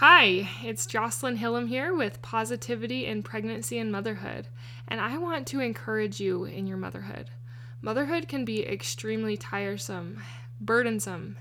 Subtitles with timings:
[0.00, 4.46] Hi, it's Jocelyn Hillam here with Positivity in Pregnancy and Motherhood,
[4.86, 7.30] and I want to encourage you in your motherhood.
[7.80, 10.22] Motherhood can be extremely tiresome,
[10.60, 11.38] burdensome,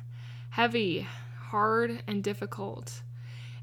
[0.51, 1.05] heavy,
[1.37, 3.01] hard, and difficult.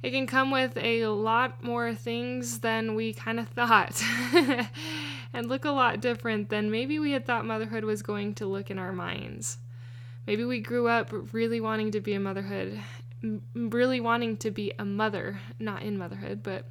[0.02, 3.98] It can come with a lot more things than we kind of thought,
[5.32, 8.70] and look a lot different than maybe we had thought motherhood was going to look
[8.70, 9.56] in our minds.
[10.27, 12.79] Maybe we grew up really wanting to be a motherhood
[13.54, 16.66] really wanting to be a mother, not in motherhood, but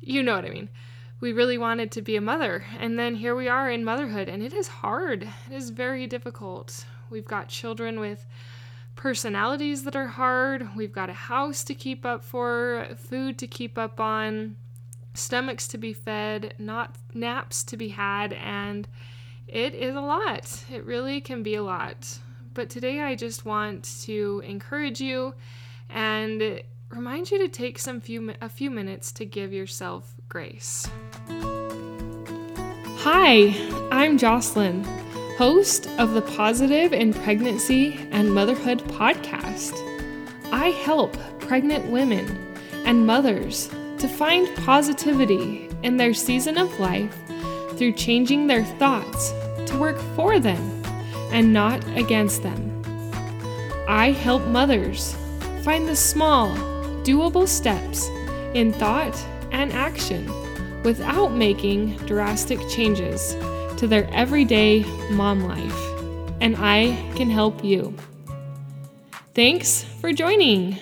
[0.00, 0.68] you know what I mean.
[1.20, 4.42] We really wanted to be a mother, and then here we are in motherhood, and
[4.42, 5.24] it is hard.
[5.50, 6.86] It is very difficult.
[7.10, 8.24] We've got children with
[8.96, 10.74] personalities that are hard.
[10.74, 14.56] We've got a house to keep up for, food to keep up on,
[15.14, 18.88] stomachs to be fed, not naps to be had, and
[19.46, 20.64] it is a lot.
[20.70, 22.18] It really can be a lot.
[22.54, 25.34] But today I just want to encourage you
[25.92, 30.88] and remind you to take some few a few minutes to give yourself grace.
[33.02, 33.54] Hi,
[33.90, 34.84] I'm Jocelyn,
[35.38, 39.72] host of the Positive in Pregnancy and Motherhood podcast.
[40.52, 42.54] I help pregnant women
[42.84, 47.16] and mothers to find positivity in their season of life
[47.76, 49.32] through changing their thoughts
[49.66, 50.82] to work for them
[51.32, 52.66] and not against them.
[53.88, 55.16] I help mothers
[55.62, 56.48] Find the small,
[57.04, 58.08] doable steps
[58.54, 59.14] in thought
[59.52, 60.26] and action
[60.82, 63.34] without making drastic changes
[63.76, 65.78] to their everyday mom life.
[66.40, 67.94] And I can help you.
[69.34, 70.78] Thanks for joining.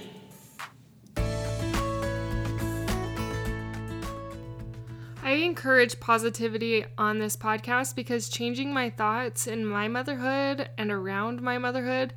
[5.25, 11.43] I encourage positivity on this podcast because changing my thoughts in my motherhood and around
[11.43, 12.15] my motherhood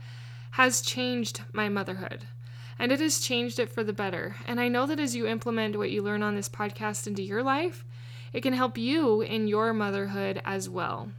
[0.52, 2.28] has changed my motherhood
[2.82, 4.36] and it has changed it for the better.
[4.48, 7.44] And I know that as you implement what you learn on this podcast into your
[7.44, 7.86] life,
[8.34, 11.12] it can help you in your motherhood as well.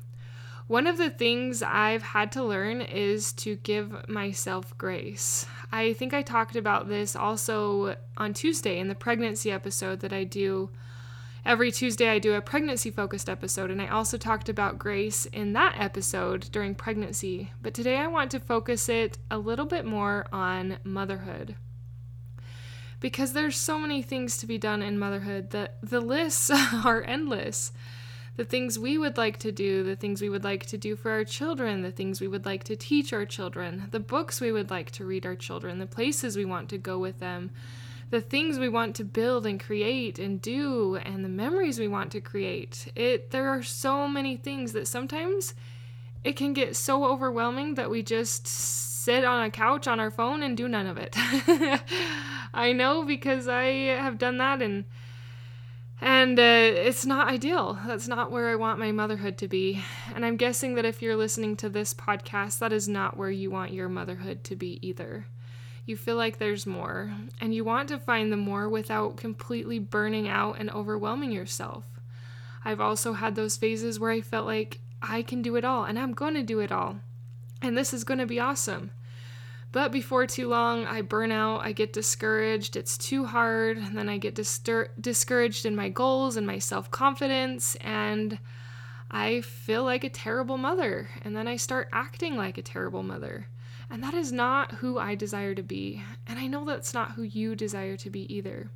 [0.67, 5.47] One of the things I've had to learn is to give myself grace.
[5.71, 10.25] I think I talked about this also on Tuesday in the pregnancy episode that I
[10.25, 10.69] do
[11.45, 15.55] Every Tuesday, I do a pregnancy focused episode, and I also talked about grace in
[15.55, 17.51] that episode during pregnancy.
[17.61, 21.57] But today, I want to focus it a little bit more on motherhood.
[23.01, 26.49] Because there's so many things to be done in motherhood that the lists
[26.85, 27.73] are endless.
[28.37, 31.11] The things we would like to do, the things we would like to do for
[31.11, 34.71] our children, the things we would like to teach our children, the books we would
[34.71, 37.51] like to read our children, the places we want to go with them,
[38.13, 42.13] the things we want to build and create and do and the memories we want
[42.13, 42.93] to create.
[42.95, 45.55] It there are so many things that sometimes
[46.23, 50.43] it can get so overwhelming that we just sit on a couch on our phone
[50.43, 51.17] and do none of it.
[52.55, 53.65] I know because I
[53.97, 54.85] have done that and
[55.99, 57.79] and uh, it's not ideal.
[57.87, 59.83] That's not where I want my motherhood to be.
[60.15, 63.51] And I'm guessing that if you're listening to this podcast, that is not where you
[63.51, 65.25] want your motherhood to be either
[65.85, 70.29] you feel like there's more, and you want to find the more without completely burning
[70.29, 71.85] out and overwhelming yourself.
[72.65, 75.99] I've also had those phases where I felt like I can do it all and
[75.99, 77.01] I'm going to do it all,
[77.61, 78.93] and this is going to be awesome.
[79.73, 84.09] But before too long, I burn out, I get discouraged, it's too hard, and then
[84.09, 88.39] I get distur- discouraged in my goals and my self confidence, and
[89.11, 93.49] I feel like a terrible mother, and then I start acting like a terrible mother.
[93.93, 96.03] And that is not who I desire to be.
[96.27, 98.71] And I know that's not who you desire to be either.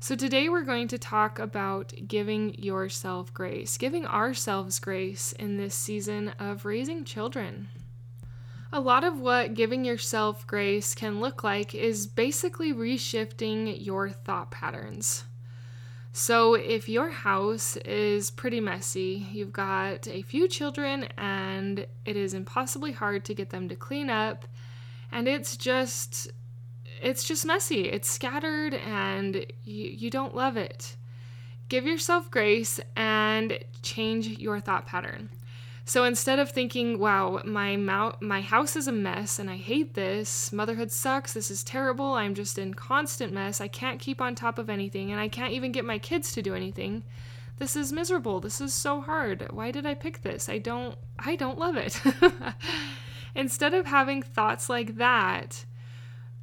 [0.00, 5.76] So, today we're going to talk about giving yourself grace, giving ourselves grace in this
[5.76, 7.68] season of raising children.
[8.72, 14.50] A lot of what giving yourself grace can look like is basically reshifting your thought
[14.50, 15.22] patterns.
[16.18, 22.34] So, if your house is pretty messy, you've got a few children, and it is
[22.34, 24.44] impossibly hard to get them to clean up,
[25.12, 26.28] and it's just
[27.00, 27.82] it's just messy.
[27.82, 30.96] It's scattered and you, you don't love it.
[31.68, 35.30] Give yourself grace and change your thought pattern.
[35.88, 37.74] So instead of thinking, wow, my
[38.20, 42.34] my house is a mess and I hate this, motherhood sucks, this is terrible, I'm
[42.34, 45.72] just in constant mess, I can't keep on top of anything, and I can't even
[45.72, 47.04] get my kids to do anything.
[47.56, 48.38] This is miserable.
[48.38, 49.48] This is so hard.
[49.50, 50.50] Why did I pick this?
[50.50, 51.98] I don't I don't love it.
[53.34, 55.64] instead of having thoughts like that,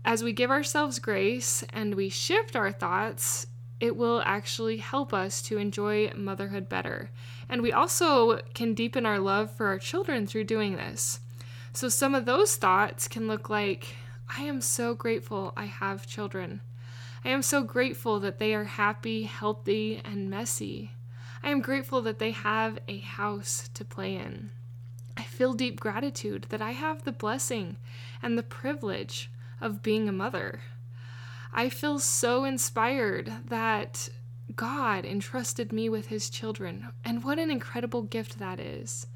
[0.03, 3.45] as we give ourselves grace and we shift our thoughts,
[3.80, 7.10] it will actually help us to enjoy motherhood better.
[7.50, 11.19] And we also can deepen our love for our children through doing this.
[11.74, 13.95] So, some of those thoughts can look like,
[14.30, 16.62] I am so grateful I have children.
[17.24, 20.92] I am so grateful that they are happy, healthy, and messy.
[21.44, 24.51] I am grateful that they have a house to play in.
[25.18, 27.77] I feel deep gratitude that I have the blessing
[28.22, 29.30] and the privilege
[29.62, 30.62] of being a mother.
[31.57, 34.09] I feel so inspired that
[34.57, 39.07] God entrusted me with his children, and what an incredible gift that is.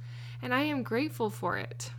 [0.42, 1.92] And I am grateful for it.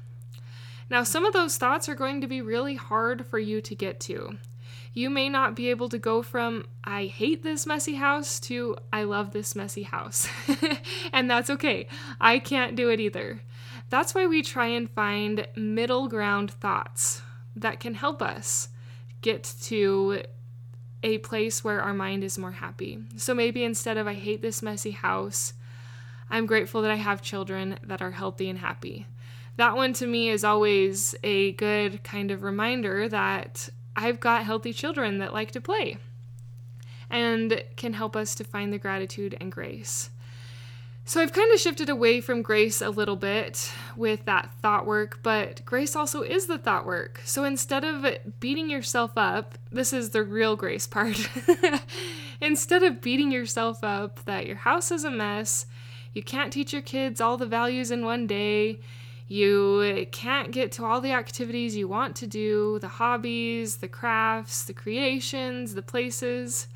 [0.89, 4.01] Now, some of those thoughts are going to be really hard for you to get
[4.01, 4.39] to.
[4.95, 9.03] You may not be able to go from, I hate this messy house, to, I
[9.03, 10.27] love this messy house.
[11.13, 11.87] and that's okay.
[12.19, 13.43] I can't do it either.
[13.91, 17.21] That's why we try and find middle ground thoughts
[17.55, 18.71] that can help us
[19.23, 20.23] get to
[21.03, 22.99] a place where our mind is more happy.
[23.17, 25.55] So maybe instead of, I hate this messy house,
[26.31, 29.07] I'm grateful that I have children that are healthy and happy.
[29.57, 34.73] That one to me is always a good kind of reminder that I've got healthy
[34.73, 35.99] children that like to play
[37.11, 40.11] and can help us to find the gratitude and grace.
[41.11, 45.19] So I've kind of shifted away from grace a little bit with that thought work,
[45.25, 47.21] but grace also is the thought work.
[47.25, 48.07] So instead of
[48.39, 51.29] beating yourself up, this is the real grace part.
[52.41, 55.67] instead of beating yourself up that your house is a mess,
[56.15, 58.79] you can't teach your kids all the values in one day,
[59.27, 64.63] you can't get to all the activities you want to do, the hobbies, the crafts,
[64.63, 66.69] the creations, the places.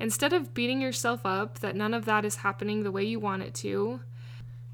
[0.00, 3.42] Instead of beating yourself up that none of that is happening the way you want
[3.42, 4.00] it to,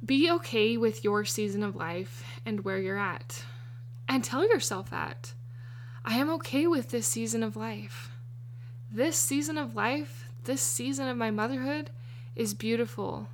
[0.05, 3.45] be okay with your season of life and where you're at.
[4.09, 5.35] And tell yourself that.
[6.05, 8.13] I am okay with this season of life.
[8.89, 11.91] This season of life, this season of my motherhood
[12.37, 13.29] is beautiful.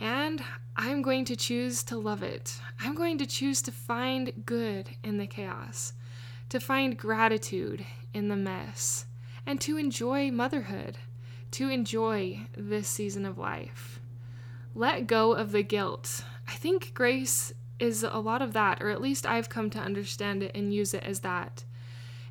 [0.00, 0.42] And
[0.76, 2.58] I'm going to choose to love it.
[2.80, 5.92] I'm going to choose to find good in the chaos,
[6.48, 7.84] to find gratitude
[8.14, 9.04] in the mess,
[9.44, 10.96] and to enjoy motherhood
[11.52, 14.00] to enjoy this season of life.
[14.74, 16.24] Let go of the guilt.
[16.46, 20.42] I think grace is a lot of that, or at least I've come to understand
[20.42, 21.64] it and use it as that.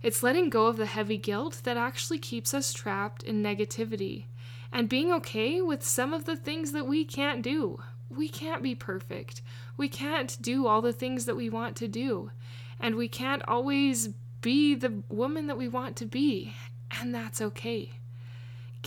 [0.04, 4.26] It's letting go of the heavy guilt that actually keeps us trapped in negativity
[4.72, 7.80] and being okay with some of the things that we can't do.
[8.10, 9.42] We can't be perfect.
[9.76, 12.32] We can't do all the things that we want to do.
[12.80, 14.10] And we can't always
[14.42, 16.54] be the woman that we want to be.
[16.92, 17.94] And that's okay.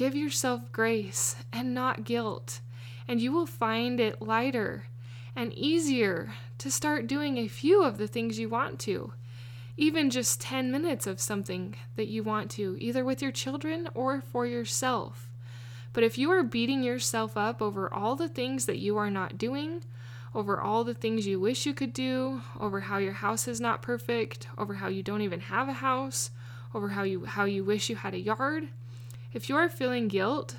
[0.00, 2.60] Give yourself grace and not guilt,
[3.06, 4.86] and you will find it lighter
[5.36, 9.12] and easier to start doing a few of the things you want to.
[9.76, 14.22] Even just 10 minutes of something that you want to, either with your children or
[14.22, 15.28] for yourself.
[15.92, 19.36] But if you are beating yourself up over all the things that you are not
[19.36, 19.84] doing,
[20.34, 23.82] over all the things you wish you could do, over how your house is not
[23.82, 26.30] perfect, over how you don't even have a house,
[26.74, 28.70] over how you how you wish you had a yard,
[29.32, 30.56] if you are feeling guilt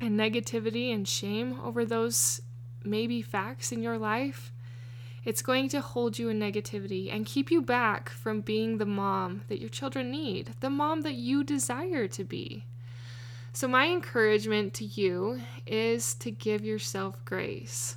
[0.00, 2.40] and negativity and shame over those
[2.84, 4.52] maybe facts in your life,
[5.24, 9.42] it's going to hold you in negativity and keep you back from being the mom
[9.48, 12.64] that your children need, the mom that you desire to be.
[13.52, 17.96] So, my encouragement to you is to give yourself grace,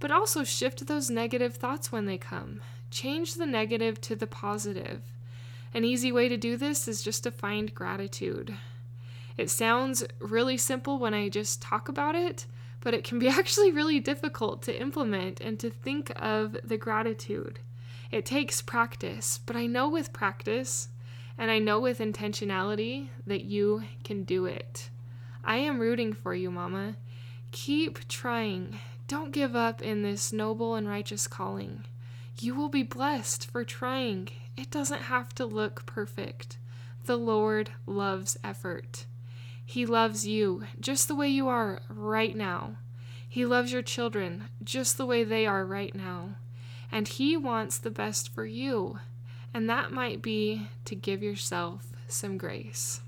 [0.00, 2.60] but also shift those negative thoughts when they come.
[2.90, 5.02] Change the negative to the positive.
[5.72, 8.56] An easy way to do this is just to find gratitude.
[9.38, 12.46] It sounds really simple when I just talk about it,
[12.80, 17.60] but it can be actually really difficult to implement and to think of the gratitude.
[18.10, 20.88] It takes practice, but I know with practice
[21.38, 24.90] and I know with intentionality that you can do it.
[25.44, 26.96] I am rooting for you, Mama.
[27.52, 28.80] Keep trying.
[29.06, 31.84] Don't give up in this noble and righteous calling.
[32.40, 34.30] You will be blessed for trying.
[34.56, 36.58] It doesn't have to look perfect.
[37.04, 39.06] The Lord loves effort.
[39.68, 42.76] He loves you just the way you are right now.
[43.28, 46.36] He loves your children just the way they are right now.
[46.90, 49.00] And He wants the best for you.
[49.52, 53.02] And that might be to give yourself some grace.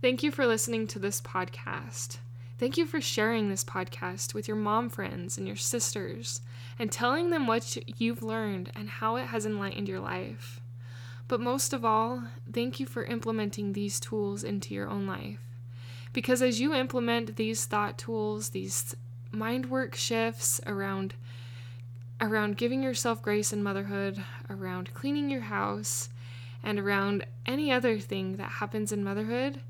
[0.00, 2.18] Thank you for listening to this podcast.
[2.60, 6.40] Thank you for sharing this podcast with your mom friends and your sisters
[6.78, 10.60] and telling them what you've learned and how it has enlightened your life.
[11.26, 15.40] But most of all, thank you for implementing these tools into your own life.
[16.12, 18.94] Because as you implement these thought tools, these
[19.32, 21.14] mind work shifts around
[22.20, 26.08] around giving yourself grace in motherhood, around cleaning your house,
[26.62, 29.60] and around any other thing that happens in motherhood,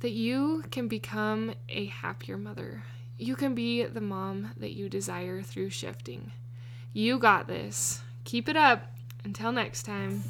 [0.00, 2.84] that you can become a happier mother.
[3.18, 6.32] You can be the mom that you desire through shifting.
[6.92, 8.02] You got this.
[8.24, 8.84] Keep it up.
[9.24, 10.22] Until next time.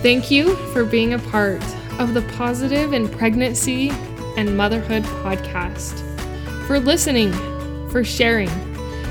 [0.00, 1.60] Thank you for being a part
[1.98, 3.90] of the Positive in Pregnancy
[4.36, 5.98] and Motherhood podcast,
[6.68, 7.32] for listening,
[7.90, 8.48] for sharing,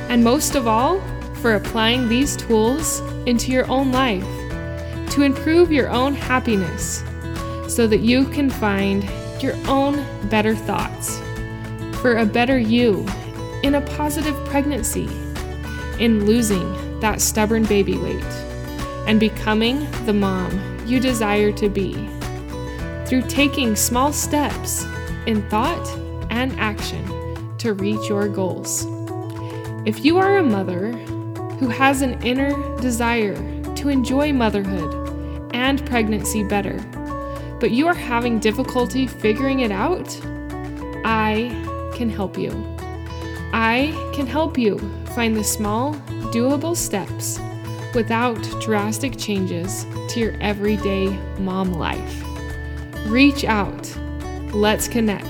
[0.07, 1.01] and most of all,
[1.41, 4.23] for applying these tools into your own life
[5.11, 7.03] to improve your own happiness
[7.67, 9.03] so that you can find
[9.43, 11.19] your own better thoughts
[11.99, 13.05] for a better you
[13.61, 15.09] in a positive pregnancy,
[15.99, 18.23] in losing that stubborn baby weight,
[19.05, 21.93] and becoming the mom you desire to be
[23.05, 24.85] through taking small steps
[25.25, 25.87] in thought
[26.29, 27.05] and action
[27.57, 28.85] to reach your goals.
[29.85, 30.93] If you are a mother
[31.59, 33.35] who has an inner desire
[33.75, 36.79] to enjoy motherhood and pregnancy better,
[37.59, 40.07] but you are having difficulty figuring it out,
[41.03, 41.49] I
[41.95, 42.51] can help you.
[43.53, 44.77] I can help you
[45.15, 45.93] find the small,
[46.31, 47.39] doable steps
[47.97, 51.07] without drastic changes to your everyday
[51.39, 52.23] mom life.
[53.07, 53.91] Reach out,
[54.53, 55.25] let's connect,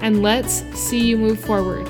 [0.00, 1.88] and let's see you move forward.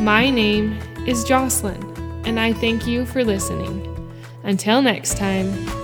[0.00, 1.80] My name is Jocelyn,
[2.26, 3.88] and I thank you for listening.
[4.42, 5.83] Until next time.